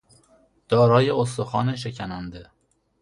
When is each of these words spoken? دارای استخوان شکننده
دارای 0.67 1.09
استخوان 1.11 1.75
شکننده 1.75 2.49